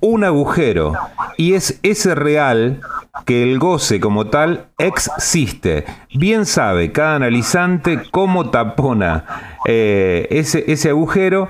un 0.00 0.24
agujero, 0.24 0.92
y 1.36 1.54
es 1.54 1.78
ese 1.82 2.14
real 2.14 2.80
que 3.24 3.42
el 3.42 3.58
goce 3.58 4.00
como 4.00 4.28
tal 4.28 4.68
existe. 4.78 5.84
Bien 6.14 6.46
sabe 6.46 6.92
cada 6.92 7.16
analizante 7.16 8.02
cómo 8.10 8.50
tapona 8.50 9.24
eh, 9.66 10.26
ese, 10.30 10.64
ese 10.70 10.90
agujero 10.90 11.48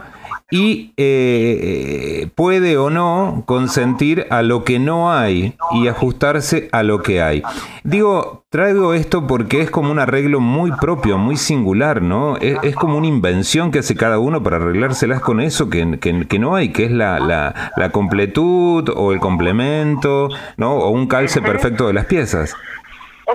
y 0.50 0.93
eh, 0.97 2.28
puede 2.35 2.76
o 2.78 2.88
no 2.90 3.43
consentir 3.47 4.26
a 4.31 4.43
lo 4.43 4.64
que 4.64 4.78
no 4.78 5.12
hay 5.12 5.55
y 5.73 5.88
ajustarse 5.88 6.69
a 6.73 6.83
lo 6.83 7.02
que 7.02 7.21
hay. 7.21 7.43
Digo, 7.85 8.45
traigo 8.49 8.95
esto 8.95 9.26
porque 9.26 9.61
es 9.61 9.71
como 9.71 9.90
un 9.90 9.99
arreglo 9.99 10.40
muy 10.40 10.73
propio, 10.73 11.19
muy 11.19 11.37
singular, 11.37 12.00
¿no? 12.00 12.37
Es, 12.38 12.57
es 12.62 12.75
como 12.76 12.97
una 12.97 13.07
invención 13.07 13.71
que 13.71 13.81
hace 13.81 13.95
cada 13.95 14.19
uno 14.19 14.43
para 14.43 14.57
arreglárselas 14.57 15.21
con 15.21 15.40
eso 15.40 15.69
que, 15.69 15.99
que- 16.00 16.26
que 16.26 16.38
no 16.38 16.55
hay, 16.55 16.71
que 16.71 16.85
es 16.87 16.93
la, 16.93 17.19
la- 17.21 17.73
la 17.76 17.90
completud 17.90 18.88
o 18.97 19.12
el 19.12 19.21
complemento, 19.21 20.28
¿no? 20.57 20.76
O 20.76 20.90
un 20.90 21.07
calce 21.07 21.43
perfecto 21.43 21.87
de 21.88 21.93
las 21.93 22.07
piezas. 22.07 22.55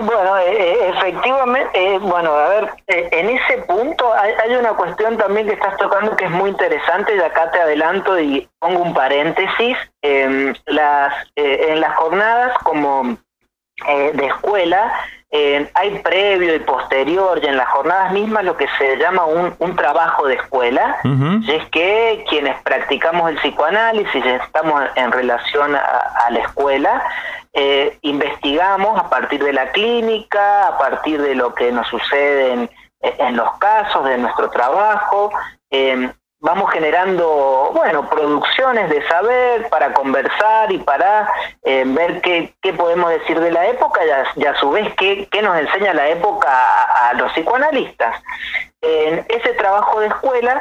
Bueno, 0.00 0.36
eh, 0.38 0.52
eh, 0.56 0.92
efectivamente, 0.96 1.94
eh, 1.94 1.98
bueno, 1.98 2.32
a 2.34 2.48
ver, 2.48 2.70
eh, 2.88 3.08
en 3.12 3.28
ese 3.30 3.58
punto 3.58 4.12
hay, 4.12 4.32
hay 4.42 4.56
una 4.56 4.70
cuestión 4.70 5.16
también 5.16 5.46
que 5.46 5.52
estás 5.52 5.76
tocando 5.76 6.16
que 6.16 6.24
es 6.24 6.30
muy 6.32 6.50
interesante 6.50 7.14
y 7.14 7.20
acá 7.20 7.50
te 7.52 7.60
adelanto 7.60 8.18
y 8.18 8.48
pongo 8.58 8.80
un 8.82 8.92
paréntesis. 8.92 9.76
em, 10.02 10.52
las, 10.66 11.14
eh, 11.36 11.66
en 11.70 11.80
las 11.80 11.94
jornadas 11.96 12.58
como 12.64 13.16
de 13.86 14.26
escuela 14.26 14.92
hay 15.74 15.98
previo 16.04 16.54
y 16.54 16.60
posterior 16.60 17.40
y 17.42 17.46
en 17.46 17.56
las 17.56 17.68
jornadas 17.70 18.12
mismas 18.12 18.44
lo 18.44 18.56
que 18.56 18.68
se 18.78 18.96
llama 18.96 19.24
un, 19.24 19.54
un 19.58 19.74
trabajo 19.76 20.26
de 20.28 20.34
escuela. 20.34 20.96
Y 21.42 21.50
es 21.50 21.68
que 21.70 22.24
quienes 22.28 22.60
practicamos 22.62 23.30
el 23.30 23.38
psicoanálisis 23.38 24.24
y 24.24 24.28
estamos 24.28 24.84
en 24.94 25.10
relación 25.10 25.74
a, 25.74 25.80
a 26.24 26.30
la 26.30 26.38
escuela, 26.38 27.02
eh, 27.54 27.98
investigamos 28.02 28.98
a 28.98 29.08
partir 29.08 29.42
de 29.42 29.52
la 29.52 29.70
clínica, 29.70 30.68
a 30.68 30.76
partir 30.76 31.22
de 31.22 31.36
lo 31.36 31.54
que 31.54 31.70
nos 31.70 31.86
sucede 31.86 32.68
en, 33.00 33.36
los 33.36 33.58
casos 33.58 34.04
de 34.06 34.18
nuestro 34.18 34.50
trabajo, 34.50 35.30
eh, 35.70 36.10
vamos 36.44 36.70
generando, 36.72 37.70
bueno, 37.74 38.08
producciones 38.10 38.90
de 38.90 39.06
saber 39.08 39.68
para 39.70 39.94
conversar 39.94 40.70
y 40.70 40.78
para 40.78 41.26
eh, 41.62 41.84
ver 41.86 42.20
qué, 42.20 42.54
qué 42.60 42.74
podemos 42.74 43.08
decir 43.10 43.40
de 43.40 43.50
la 43.50 43.66
época 43.66 44.02
y 44.36 44.44
a, 44.44 44.54
su 44.56 44.70
vez 44.70 44.92
qué, 44.96 45.26
qué 45.30 45.40
nos 45.40 45.56
enseña 45.56 45.94
la 45.94 46.08
época 46.08 46.50
a, 47.08 47.14
los 47.14 47.32
psicoanalistas. 47.32 48.22
En 48.82 49.24
ese 49.28 49.54
trabajo 49.54 50.00
de 50.00 50.08
escuela, 50.08 50.60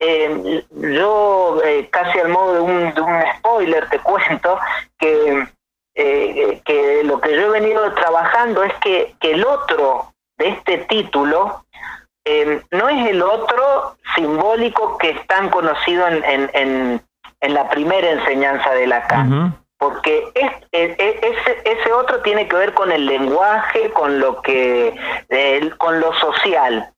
eh, 0.00 0.64
yo 0.72 1.60
eh, 1.64 1.88
casi 1.90 2.18
al 2.18 2.30
modo 2.30 2.54
de 2.54 2.60
un 2.60 2.92
spoiler 3.36 3.88
te 3.88 3.98
cuento 4.02 4.58
que, 4.98 5.46
eh, 5.94 6.60
que 6.64 7.02
lo 7.04 7.20
que 7.20 7.34
yo 7.34 7.46
he 7.46 7.60
venido 7.60 7.92
trabajando 7.94 8.62
es 8.64 8.72
que, 8.74 9.14
que 9.20 9.32
el 9.32 9.44
otro 9.44 10.12
de 10.38 10.48
este 10.48 10.78
título 10.78 11.64
eh, 12.24 12.62
no 12.70 12.88
es 12.88 13.08
el 13.08 13.22
otro 13.22 13.96
simbólico 14.14 14.98
que 14.98 15.10
es 15.10 15.26
tan 15.26 15.48
conocido 15.50 16.06
en, 16.08 16.22
en, 16.24 16.50
en, 16.54 17.02
en 17.40 17.54
la 17.54 17.68
primera 17.70 18.10
enseñanza 18.10 18.70
de 18.72 18.86
Lacan. 18.86 19.32
Ujú. 19.32 19.52
Porque 19.78 20.30
es, 20.34 20.50
es- 20.72 20.94
es- 20.98 21.16
ese, 21.22 21.62
ese 21.64 21.92
otro 21.94 22.20
tiene 22.20 22.46
que 22.46 22.54
ver 22.56 22.74
con 22.74 22.92
el 22.92 23.06
lenguaje, 23.06 23.90
con 23.92 24.20
lo 24.20 24.42
que, 24.42 24.94
el- 25.30 25.74
con 25.78 26.00
lo 26.00 26.12
social 26.14 26.92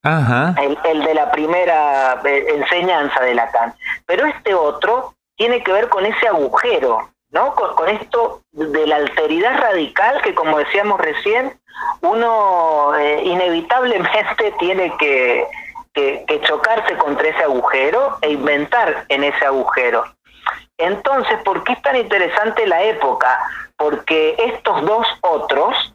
el, 0.60 0.76
el 0.84 1.04
de 1.04 1.14
la 1.14 1.30
primera 1.30 2.20
eh, 2.24 2.44
enseñanza 2.56 3.20
de 3.22 3.36
Lacan. 3.36 3.72
Pero 4.04 4.26
este 4.26 4.52
otro 4.54 5.14
tiene 5.36 5.62
que 5.62 5.72
ver 5.72 5.88
con 5.88 6.04
ese 6.04 6.26
agujero, 6.26 7.08
¿no? 7.32 7.54
Con, 7.54 7.88
esto 7.88 8.42
de 8.52 8.86
la 8.86 8.96
alteridad 8.96 9.58
radical 9.60 10.22
que, 10.22 10.34
como 10.34 10.58
decíamos 10.58 11.00
recién, 11.00 11.58
uno 12.02 12.94
eh, 12.96 13.22
inevitablemente 13.24 14.52
tiene 14.58 14.96
que, 14.98 15.46
que- 15.92 16.40
chocarse 16.44 16.96
contra 16.96 17.28
ese 17.28 17.42
agujero 17.42 18.18
e 18.20 18.32
inventar 18.32 19.06
en 19.08 19.24
ese 19.24 19.44
agujero. 19.44 20.04
Entonces, 20.78 21.38
¿por 21.44 21.62
qué 21.64 21.74
es 21.74 21.82
tan 21.82 21.96
interesante 21.96 22.66
la 22.66 22.82
época? 22.82 23.38
Porque 23.76 24.34
estos 24.38 24.82
dos 24.84 25.06
otros 25.22 25.94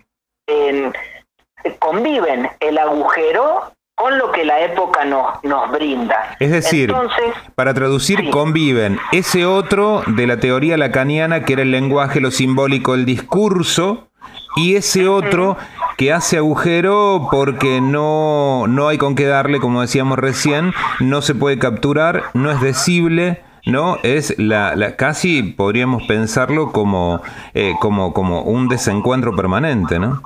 conviven 1.79 2.49
el 2.59 2.77
agujero 2.77 3.71
con 3.97 4.15
lo 4.19 4.31
que 4.31 4.45
la 4.45 4.59
época 4.61 5.05
nos, 5.05 5.43
nos 5.43 5.71
brinda. 5.71 6.35
Es 6.39 6.51
decir, 6.51 6.91
Entonces, 6.91 7.33
para 7.55 7.73
traducir, 7.73 8.19
sí. 8.19 8.29
conviven 8.29 8.99
ese 9.11 9.47
otro 9.47 10.03
de 10.05 10.27
la 10.27 10.37
teoría 10.37 10.77
lacaniana, 10.77 11.43
que 11.45 11.53
era 11.53 11.63
el 11.63 11.71
lenguaje, 11.71 12.21
lo 12.21 12.29
simbólico, 12.29 12.93
el 12.93 13.05
discurso, 13.05 14.07
y 14.55 14.75
ese 14.75 15.07
otro 15.07 15.57
que 15.97 16.13
hace 16.13 16.37
agujero 16.37 17.27
porque 17.31 17.81
no, 17.81 18.65
no 18.67 18.87
hay 18.87 18.99
con 18.99 19.15
qué 19.15 19.25
darle, 19.25 19.59
como 19.59 19.81
decíamos 19.81 20.19
recién, 20.19 20.73
no 20.99 21.23
se 21.23 21.33
puede 21.33 21.57
capturar, 21.57 22.21
no 22.35 22.51
es 22.51 22.61
decible. 22.61 23.41
¿no? 23.65 23.97
Es 24.03 24.33
la, 24.37 24.75
la- 24.77 24.95
casi 24.95 25.43
podríamos 25.43 26.03
pensarlo 26.03 26.71
como, 26.71 27.21
eh, 27.53 27.73
como, 27.81 28.13
como 28.13 28.43
un 28.43 28.69
desencuentro 28.69 29.35
permanente, 29.35 29.99
¿no? 29.99 30.21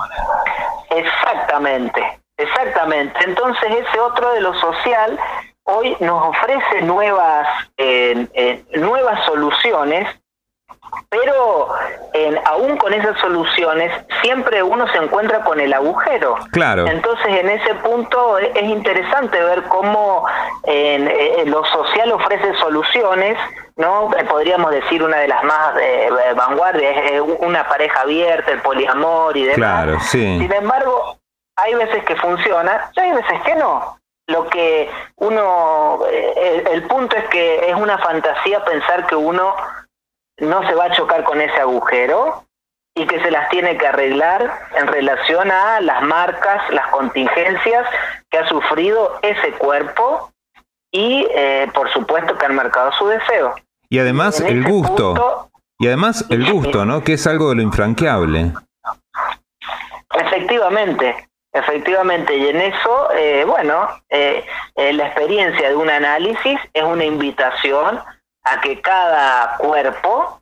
Exactamente, 0.91 2.01
Exactamente. 2.41 3.19
Entonces 3.25 3.69
ese 3.69 3.99
otro 3.99 4.33
de 4.33 4.41
lo 4.41 4.53
social 4.55 5.19
hoy 5.63 5.95
nos 5.99 6.29
ofrece 6.29 6.81
nuevas, 6.81 7.47
eh, 7.77 8.27
eh, 8.33 8.63
nuevas 8.73 9.23
soluciones, 9.25 10.07
pero 11.09 11.69
en, 12.13 12.37
aún 12.45 12.77
con 12.77 12.93
esas 12.93 13.17
soluciones 13.19 13.91
siempre 14.21 14.61
uno 14.63 14.87
se 14.89 14.97
encuentra 14.97 15.41
con 15.41 15.59
el 15.59 15.73
agujero. 15.73 16.35
Claro. 16.51 16.87
Entonces 16.87 17.27
en 17.27 17.49
ese 17.49 17.75
punto 17.75 18.37
es, 18.37 18.49
es 18.55 18.63
interesante 18.63 19.41
ver 19.41 19.63
cómo 19.63 20.25
eh, 20.63 21.43
lo 21.45 21.63
social 21.65 22.11
ofrece 22.11 22.53
soluciones, 22.55 23.37
¿no? 23.77 24.11
Eh, 24.17 24.25
Podríamos 24.25 24.71
decir 24.71 25.03
una 25.03 25.17
de 25.17 25.27
las 25.27 25.43
más 25.43 25.75
eh, 25.81 26.09
vanguardias, 26.35 27.11
eh, 27.11 27.21
una 27.21 27.67
pareja 27.67 28.01
abierta, 28.01 28.51
el 28.51 28.61
poliamor 28.61 29.35
y 29.37 29.43
demás. 29.43 29.55
Claro, 29.55 29.99
sí. 29.99 30.39
Sin 30.39 30.51
embargo, 30.51 31.20
hay 31.57 31.73
veces 31.75 32.03
que 32.05 32.15
funciona 32.15 32.91
y 32.95 32.99
hay 32.99 33.11
veces 33.13 33.41
que 33.43 33.55
no. 33.55 33.97
Lo 34.27 34.47
que 34.49 34.89
uno, 35.17 35.99
eh, 36.09 36.63
el, 36.65 36.67
el 36.67 36.83
punto 36.87 37.15
es 37.17 37.25
que 37.29 37.69
es 37.69 37.75
una 37.75 37.97
fantasía 37.97 38.63
pensar 38.63 39.05
que 39.07 39.15
uno 39.15 39.53
no 40.39 40.67
se 40.67 40.73
va 40.75 40.85
a 40.85 40.91
chocar 40.91 41.23
con 41.23 41.41
ese 41.41 41.59
agujero 41.59 42.45
y 42.95 43.05
que 43.07 43.21
se 43.21 43.31
las 43.31 43.49
tiene 43.49 43.77
que 43.77 43.87
arreglar 43.87 44.67
en 44.75 44.87
relación 44.87 45.51
a 45.51 45.79
las 45.81 46.01
marcas, 46.01 46.61
las 46.71 46.87
contingencias 46.87 47.85
que 48.29 48.37
ha 48.37 48.47
sufrido 48.47 49.19
ese 49.21 49.51
cuerpo 49.53 50.31
y 50.91 51.27
eh, 51.31 51.69
por 51.73 51.89
supuesto 51.91 52.37
que 52.37 52.45
han 52.45 52.55
marcado 52.55 52.91
su 52.93 53.07
deseo. 53.07 53.55
Y 53.89 53.99
además 53.99 54.39
En 54.39 54.47
el 54.47 54.63
gusto. 54.63 55.13
punto- 55.13 55.49
Y 55.79 55.87
además 55.87 56.25
el 56.29 56.51
gusto, 56.51 56.85
¿no? 56.85 57.03
Que 57.03 57.13
es 57.13 57.27
algo 57.27 57.49
de 57.49 57.55
lo 57.55 57.61
infranqueable. 57.63 58.53
Efectivamente, 60.13 61.29
efectivamente, 61.53 62.35
y 62.35 62.47
en 62.47 62.61
eso, 62.61 63.11
eh, 63.13 63.43
bueno, 63.45 63.87
eh, 64.09 64.45
eh, 64.75 64.93
la 64.93 65.07
experiencia 65.07 65.69
de 65.69 65.75
un 65.75 65.89
análisis 65.89 66.59
es 66.73 66.83
una 66.83 67.03
invitación 67.03 67.99
a 68.43 68.61
que 68.61 68.81
cada 68.81 69.57
cuerpo 69.57 70.41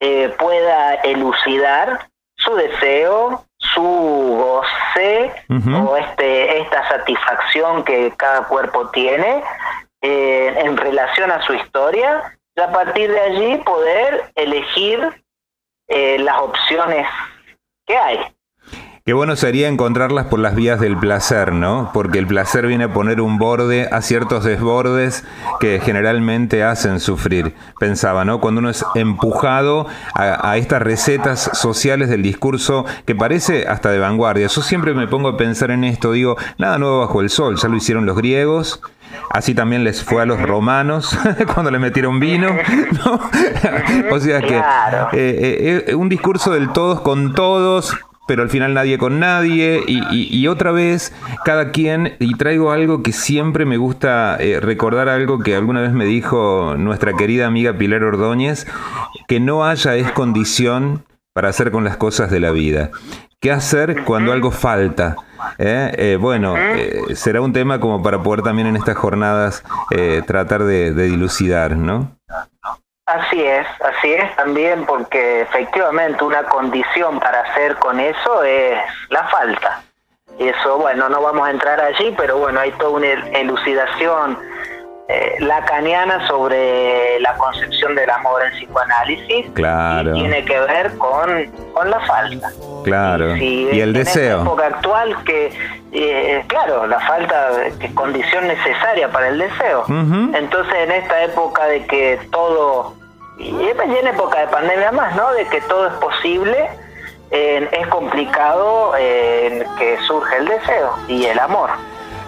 eh, 0.00 0.34
pueda 0.38 0.94
elucidar 0.96 2.08
su 2.36 2.54
deseo, 2.56 3.44
su 3.56 3.82
goce 3.82 5.32
o 5.48 5.96
este, 5.96 6.60
esta 6.60 6.88
satisfacción 6.88 7.84
que 7.84 8.12
cada 8.16 8.48
cuerpo 8.48 8.90
tiene 8.90 9.44
en 10.00 10.76
relación 10.76 11.30
a 11.30 11.40
su 11.42 11.54
historia 11.54 12.36
y 12.56 12.60
a 12.60 12.72
partir 12.72 13.12
de 13.12 13.20
allí 13.20 13.56
poder 13.58 14.32
elegir 14.34 15.22
las 15.86 16.38
opciones 16.40 17.06
que 17.86 17.96
hay. 17.96 18.34
Qué 19.04 19.14
bueno 19.14 19.34
sería 19.34 19.66
encontrarlas 19.66 20.26
por 20.26 20.38
las 20.38 20.54
vías 20.54 20.78
del 20.78 20.96
placer, 20.96 21.52
¿no? 21.52 21.90
Porque 21.92 22.20
el 22.20 22.28
placer 22.28 22.68
viene 22.68 22.84
a 22.84 22.92
poner 22.92 23.20
un 23.20 23.36
borde 23.36 23.88
a 23.90 24.00
ciertos 24.00 24.44
desbordes 24.44 25.24
que 25.58 25.80
generalmente 25.80 26.62
hacen 26.62 27.00
sufrir. 27.00 27.52
Pensaba, 27.80 28.24
¿no? 28.24 28.40
Cuando 28.40 28.60
uno 28.60 28.70
es 28.70 28.84
empujado 28.94 29.88
a, 30.14 30.48
a 30.48 30.56
estas 30.56 30.82
recetas 30.82 31.50
sociales 31.52 32.10
del 32.10 32.22
discurso 32.22 32.84
que 33.04 33.16
parece 33.16 33.66
hasta 33.66 33.90
de 33.90 33.98
vanguardia. 33.98 34.46
Yo 34.46 34.62
siempre 34.62 34.94
me 34.94 35.08
pongo 35.08 35.30
a 35.30 35.36
pensar 35.36 35.72
en 35.72 35.82
esto, 35.82 36.12
digo, 36.12 36.36
nada 36.58 36.78
nuevo 36.78 37.00
bajo 37.00 37.20
el 37.22 37.30
sol, 37.30 37.56
ya 37.56 37.68
lo 37.68 37.74
hicieron 37.76 38.06
los 38.06 38.16
griegos. 38.16 38.80
Así 39.30 39.52
también 39.52 39.82
les 39.82 40.04
fue 40.04 40.22
a 40.22 40.26
los 40.26 40.40
romanos 40.40 41.18
cuando 41.54 41.72
le 41.72 41.80
metieron 41.80 42.20
vino, 42.20 42.50
¿no? 43.04 43.20
o 44.14 44.20
sea 44.20 44.40
que 44.40 44.46
Claro. 44.46 45.08
eh, 45.12 45.84
eh, 45.88 45.94
un 45.96 46.08
discurso 46.08 46.52
del 46.52 46.70
todos 46.72 47.00
con 47.00 47.34
todos, 47.34 47.96
pero 48.26 48.42
al 48.42 48.50
final 48.50 48.74
nadie 48.74 48.98
con 48.98 49.18
nadie, 49.20 49.82
y, 49.86 50.00
y- 50.10 50.28
y 50.36 50.48
otra 50.48 50.72
vez 50.72 51.12
cada 51.44 51.70
quien, 51.70 52.14
y 52.20 52.34
traigo 52.36 52.70
algo 52.72 53.02
que 53.02 53.12
siempre 53.12 53.64
me 53.66 53.76
gusta 53.76 54.36
eh, 54.38 54.60
recordar 54.60 55.08
algo 55.08 55.40
que 55.40 55.56
alguna 55.56 55.80
vez 55.80 55.92
me 55.92 56.04
dijo 56.04 56.74
nuestra 56.78 57.14
querida 57.14 57.46
amiga 57.46 57.72
Pilar 57.76 58.04
Ordóñez, 58.04 58.66
que 59.28 59.40
no 59.40 59.64
haya 59.64 59.96
es 59.96 60.10
condición 60.12 61.04
para 61.32 61.48
hacer 61.48 61.70
con 61.70 61.84
las 61.84 61.96
cosas 61.96 62.30
de 62.30 62.40
la 62.40 62.50
vida. 62.50 62.90
¿Qué 63.40 63.50
hacer 63.50 64.04
cuando 64.04 64.32
algo 64.32 64.52
falta? 64.52 65.16
¿Eh? 65.58 65.90
Eh, 65.98 66.18
bueno, 66.20 66.54
eh, 66.56 67.00
será 67.16 67.40
un 67.40 67.52
tema 67.52 67.80
como 67.80 68.00
para 68.02 68.22
poder 68.22 68.42
también 68.42 68.68
en 68.68 68.76
estas 68.76 68.96
jornadas 68.96 69.64
eh, 69.90 70.22
tratar 70.24 70.62
de, 70.62 70.92
de 70.92 71.04
dilucidar, 71.06 71.76
¿no? 71.76 72.16
Así 73.06 73.42
es, 73.44 73.66
así 73.80 74.12
es 74.12 74.36
también 74.36 74.86
porque 74.86 75.40
efectivamente 75.42 76.22
una 76.22 76.44
condición 76.44 77.18
para 77.18 77.40
hacer 77.40 77.76
con 77.76 77.98
eso 77.98 78.44
es 78.44 78.78
la 79.08 79.24
falta. 79.24 79.82
Y 80.38 80.48
eso, 80.48 80.78
bueno, 80.78 81.08
no 81.08 81.20
vamos 81.20 81.46
a 81.46 81.50
entrar 81.50 81.80
allí, 81.80 82.14
pero 82.16 82.38
bueno, 82.38 82.60
hay 82.60 82.70
toda 82.72 82.90
una 82.90 83.06
el- 83.08 83.36
elucidación 83.36 84.38
eh, 85.08 85.36
lacaniana 85.40 86.26
sobre 86.26 87.18
la 87.20 87.34
concepción 87.34 87.94
del 87.94 88.08
amor 88.10 88.42
en 88.44 88.52
psicoanálisis. 88.52 89.46
Claro. 89.54 90.10
Y 90.16 90.20
tiene 90.20 90.44
que 90.44 90.60
ver 90.60 90.96
con, 90.98 91.46
con 91.74 91.90
la 91.90 92.00
falta. 92.00 92.50
Claro. 92.84 93.36
Y 93.36 93.68
el 93.80 93.88
en 93.88 93.92
deseo. 93.92 94.42
época 94.42 94.66
actual 94.66 95.24
que, 95.24 95.52
eh, 95.92 96.44
claro, 96.46 96.86
la 96.86 97.00
falta 97.00 97.50
que 97.78 97.86
es 97.86 97.92
condición 97.94 98.46
necesaria 98.46 99.10
para 99.10 99.28
el 99.28 99.38
deseo. 99.38 99.84
Entonces 99.88 100.74
en 100.74 100.92
esta 100.92 101.24
época 101.24 101.66
de 101.66 101.86
que 101.86 102.18
todo, 102.30 102.94
y 103.38 103.50
en 103.50 104.06
época 104.06 104.40
de 104.40 104.46
pandemia 104.48 104.92
más, 104.92 105.14
¿no? 105.16 105.32
De 105.32 105.46
que 105.46 105.60
todo 105.62 105.88
es 105.88 105.94
posible, 105.94 106.68
eh, 107.30 107.68
es 107.72 107.86
complicado 107.88 108.92
eh, 108.98 109.64
que 109.78 109.98
surge 110.06 110.36
el 110.36 110.46
deseo 110.46 110.94
y 111.08 111.24
el 111.24 111.38
amor. 111.38 111.70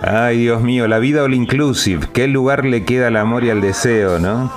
Ay, 0.07 0.37
Dios 0.39 0.61
mío, 0.63 0.87
la 0.87 0.99
vida 0.99 1.23
all 1.23 1.33
inclusive. 1.33 2.09
¿Qué 2.13 2.29
lugar 2.29 2.67
le 2.67 2.85
queda 2.85 3.07
al 3.07 3.17
amor 3.17 3.43
y 3.43 3.51
al 3.51 3.63
deseo, 3.63 4.19
no? 4.19 4.53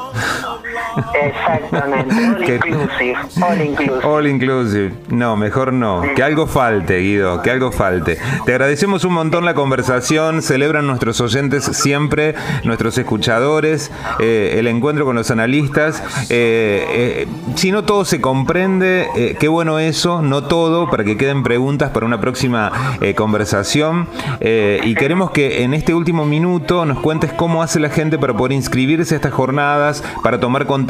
Exactamente, 1.21 2.15
all 2.27 2.45
Que- 2.45 2.55
inclusive, 2.55 3.15
all 3.41 3.61
inclusive. 3.61 4.03
All 4.07 4.27
inclusive. 4.27 4.93
No, 5.09 5.35
mejor 5.37 5.73
no. 5.73 6.01
Que 6.15 6.23
algo 6.23 6.47
falte, 6.47 6.97
Guido, 6.99 7.41
que 7.41 7.51
algo 7.51 7.71
falte. 7.71 8.17
Te 8.45 8.51
agradecemos 8.53 9.03
un 9.03 9.13
montón 9.13 9.45
la 9.45 9.53
conversación. 9.53 10.41
Celebran 10.41 10.87
nuestros 10.87 11.21
oyentes 11.21 11.63
siempre, 11.65 12.35
nuestros 12.63 12.97
escuchadores, 12.97 13.91
eh, 14.19 14.55
el 14.57 14.67
encuentro 14.67 15.05
con 15.05 15.15
los 15.15 15.29
analistas. 15.31 16.01
Eh, 16.29 16.85
eh, 16.89 17.27
si 17.55 17.71
no 17.71 17.83
todo 17.83 18.05
se 18.05 18.19
comprende, 18.21 19.07
eh, 19.15 19.35
qué 19.39 19.47
bueno 19.47 19.79
eso, 19.79 20.21
no 20.21 20.43
todo, 20.45 20.89
para 20.89 21.03
que 21.03 21.17
queden 21.17 21.43
preguntas 21.43 21.91
para 21.91 22.05
una 22.05 22.19
próxima 22.19 22.71
conversación. 23.15 24.07
Eh, 24.39 24.79
y 24.83 24.95
queremos 24.95 25.31
que 25.31 25.63
en 25.63 25.73
este 25.73 25.93
último 25.93 26.25
minuto 26.25 26.85
nos 26.85 26.99
cuentes 26.99 27.31
cómo 27.33 27.61
hace 27.61 27.79
la 27.79 27.89
gente 27.89 28.17
para 28.17 28.33
poder 28.35 28.53
inscribirse 28.53 29.15
a 29.15 29.17
estas 29.17 29.33
jornadas, 29.33 30.03
para 30.23 30.39
tomar 30.39 30.65
contacto 30.65 30.86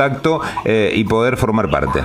eh, 0.65 0.91
y 0.93 1.03
poder 1.03 1.37
formar 1.37 1.69
parte. 1.69 2.03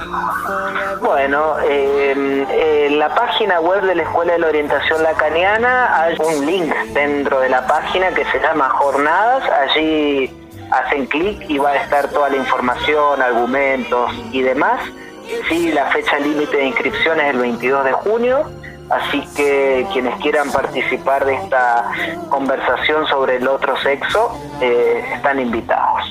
Bueno, 1.00 1.57
eh, 1.68 2.46
en 2.88 2.98
la 2.98 3.14
página 3.14 3.61
web 3.61 3.83
de 3.83 3.94
la 3.94 4.02
Escuela 4.02 4.35
de 4.35 4.38
la 4.38 4.48
Orientación 4.48 5.02
Lacaniana 5.02 6.02
hay 6.02 6.16
un 6.18 6.46
link 6.46 6.72
dentro 6.92 7.40
de 7.40 7.48
la 7.48 7.66
página 7.66 8.11
que 8.11 8.24
se 8.26 8.40
llama 8.40 8.68
Jornadas. 8.70 9.42
Allí 9.50 10.31
hacen 10.70 11.07
clic 11.07 11.38
y 11.48 11.59
va 11.59 11.70
a 11.70 11.76
estar 11.76 12.09
toda 12.09 12.28
la 12.31 12.37
información, 12.37 13.20
argumentos 13.20 14.12
y 14.33 14.42
demás. 14.42 14.81
Sí, 15.48 15.72
la 15.72 15.87
fecha 15.87 16.18
límite 16.18 16.57
de 16.57 16.64
inscripción 16.66 17.20
es 17.20 17.35
el 17.35 17.38
22 17.38 17.85
de 17.85 17.92
junio, 17.92 18.44
así 18.90 19.24
que 19.37 19.87
quienes 19.92 20.14
quieran 20.20 20.50
participar 20.50 21.24
de 21.24 21.35
esta 21.35 21.90
conversación 22.28 23.07
sobre 23.07 23.37
el 23.37 23.48
otro 23.48 23.76
sexo 23.78 24.38
eh, 24.61 25.05
están 25.14 25.40
invitados. 25.40 26.01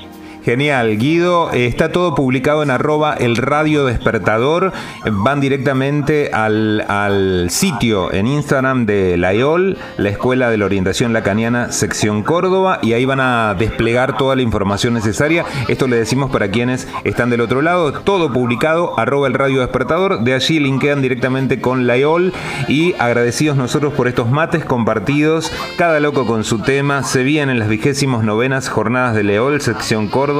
Genial, 0.43 0.97
Guido, 0.97 1.53
eh, 1.53 1.67
está 1.67 1.91
todo 1.91 2.15
publicado 2.15 2.63
en 2.63 2.71
arroba 2.71 3.13
el 3.13 3.37
radio 3.37 3.85
despertador, 3.85 4.73
van 5.05 5.39
directamente 5.39 6.31
al, 6.33 6.81
al 6.87 7.51
sitio 7.51 8.11
en 8.11 8.25
Instagram 8.25 8.87
de 8.87 9.17
la 9.17 9.33
EOL, 9.33 9.77
la 9.97 10.09
Escuela 10.09 10.49
de 10.49 10.57
la 10.57 10.65
Orientación 10.65 11.13
Lacaniana, 11.13 11.71
sección 11.71 12.23
Córdoba, 12.23 12.79
y 12.81 12.93
ahí 12.93 13.05
van 13.05 13.19
a 13.19 13.55
desplegar 13.57 14.17
toda 14.17 14.35
la 14.35 14.41
información 14.41 14.95
necesaria. 14.95 15.45
Esto 15.67 15.87
le 15.87 15.97
decimos 15.97 16.31
para 16.31 16.49
quienes 16.49 16.87
están 17.03 17.29
del 17.29 17.41
otro 17.41 17.61
lado, 17.61 17.93
todo 17.93 18.33
publicado, 18.33 18.97
arroba 18.99 19.27
el 19.27 19.35
radio 19.35 19.61
despertador, 19.61 20.23
de 20.23 20.33
allí 20.33 20.59
linkean 20.59 21.03
directamente 21.03 21.61
con 21.61 21.85
la 21.85 21.97
EOL 21.97 22.33
y 22.67 22.95
agradecidos 22.97 23.57
nosotros 23.57 23.93
por 23.93 24.07
estos 24.07 24.31
mates 24.31 24.65
compartidos, 24.65 25.51
cada 25.77 25.99
loco 25.99 26.25
con 26.25 26.43
su 26.43 26.59
tema, 26.59 27.03
se 27.03 27.21
vienen 27.21 27.59
las 27.59 27.69
vigésimos 27.69 28.23
novenas 28.23 28.69
jornadas 28.69 29.13
de 29.13 29.23
Leol, 29.23 29.61
sección 29.61 30.07
Córdoba, 30.07 30.30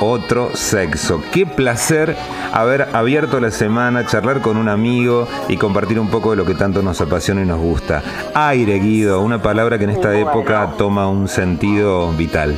otro 0.00 0.50
sexo. 0.54 1.22
Qué 1.32 1.46
placer 1.46 2.16
haber 2.52 2.88
abierto 2.94 3.40
la 3.40 3.50
semana, 3.50 4.06
charlar 4.06 4.40
con 4.40 4.56
un 4.56 4.68
amigo 4.68 5.28
y 5.48 5.56
compartir 5.56 6.00
un 6.00 6.08
poco 6.08 6.30
de 6.30 6.36
lo 6.36 6.44
que 6.44 6.54
tanto 6.54 6.82
nos 6.82 7.00
apasiona 7.00 7.42
y 7.42 7.46
nos 7.46 7.60
gusta. 7.60 8.02
Aire, 8.34 8.78
Guido, 8.78 9.20
una 9.20 9.42
palabra 9.42 9.78
que 9.78 9.84
en 9.84 9.90
esta 9.90 10.16
época 10.18 10.74
toma 10.76 11.08
un 11.08 11.28
sentido 11.28 12.10
vital. 12.12 12.56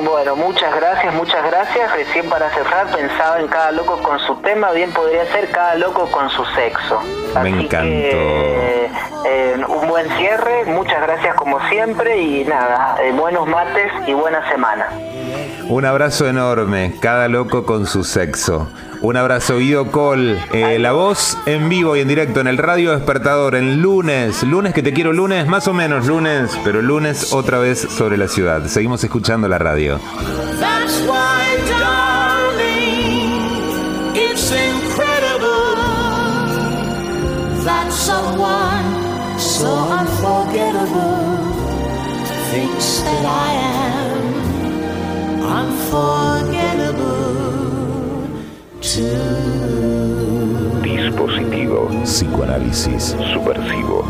Bueno, 0.00 0.36
muchas 0.36 0.74
gracias, 0.74 1.14
muchas 1.14 1.44
gracias. 1.44 1.92
Recién 1.94 2.28
para 2.28 2.48
cerrar 2.54 2.86
pensaba 2.90 3.38
en 3.40 3.46
cada 3.46 3.72
loco 3.72 3.98
con 4.02 4.18
su 4.20 4.36
tema, 4.36 4.72
bien 4.72 4.90
podría 4.90 5.26
ser 5.32 5.50
cada 5.50 5.74
loco 5.74 6.10
con 6.10 6.30
su 6.30 6.44
sexo. 6.46 7.00
Me 7.42 7.50
encantó. 7.50 7.90
que, 7.90 8.90
eh, 9.26 9.64
un 9.68 9.88
buen 9.88 10.08
cierre, 10.16 10.64
muchas 10.64 11.02
gracias 11.02 11.34
como 11.34 11.60
siempre 11.68 12.20
y 12.20 12.44
nada, 12.44 12.96
eh, 13.02 13.12
buenos 13.12 13.46
mates 13.46 13.92
y 14.06 14.14
buena 14.14 14.48
semana. 14.48 14.88
Un 15.68 15.84
abrazo 15.84 16.26
enorme, 16.26 16.94
cada 17.00 17.28
loco 17.28 17.64
con 17.64 17.86
su 17.86 18.02
sexo. 18.02 18.68
Un 19.02 19.16
abrazo, 19.16 19.58
Guido 19.58 19.90
Col. 19.90 20.38
Eh, 20.52 20.78
la 20.78 20.92
voz 20.92 21.36
en 21.46 21.68
vivo 21.68 21.96
y 21.96 22.00
en 22.00 22.06
directo 22.06 22.38
en 22.38 22.46
el 22.46 22.56
Radio 22.56 22.92
Despertador 22.92 23.56
en 23.56 23.82
lunes. 23.82 24.44
Lunes 24.44 24.72
que 24.72 24.82
te 24.82 24.92
quiero 24.92 25.12
lunes, 25.12 25.48
más 25.48 25.66
o 25.66 25.74
menos 25.74 26.06
lunes, 26.06 26.56
pero 26.64 26.80
lunes 26.80 27.32
otra 27.32 27.58
vez 27.58 27.80
sobre 27.80 28.16
la 28.16 28.28
ciudad. 28.28 28.64
Seguimos 28.68 29.02
escuchando 29.02 29.48
la 29.48 29.58
radio. 29.58 29.98
Thinks 42.52 43.00
I 43.00 43.56
am 43.64 44.20
unforgettable. 45.40 47.41
Dispositivo 50.82 51.88
Psicoanálisis. 52.04 53.16
subversivo. 53.32 54.04